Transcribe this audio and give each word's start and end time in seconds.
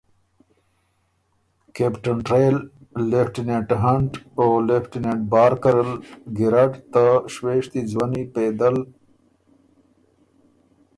کپټن 1.75 2.17
ټرائل، 2.27 2.57
لېفټیننټ 3.09 3.69
هنټ 3.83 4.11
او 4.39 4.47
لېفټیننټ 4.67 5.21
بارکر 5.31 5.75
ال 5.81 5.91
ګیرډ 6.37 6.71
ته 6.93 7.03
شوېشتي 7.33 7.81
ځوَنّي 7.91 8.23
پېدل 8.33 8.75